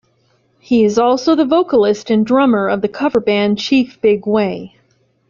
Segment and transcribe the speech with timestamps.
[0.57, 4.75] He is also the vocalist and drummer of the cover band Chief Big Way.